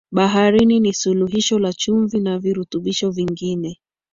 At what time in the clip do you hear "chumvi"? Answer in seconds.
1.73-2.19